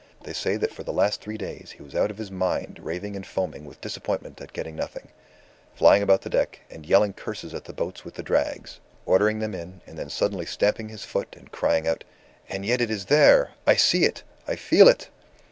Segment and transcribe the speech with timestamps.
[0.23, 3.15] They say that for the last three days he was out of his mind raving
[3.15, 5.09] and foaming with disappointment at getting nothing,
[5.75, 9.53] flying about the deck, and yelling curses at the boats with the drags, ordering them
[9.53, 12.03] in, and then suddenly stamping his foot and crying out,
[12.49, 13.51] 'And yet it is there!
[13.67, 14.23] I see it!
[14.47, 15.09] I feel it!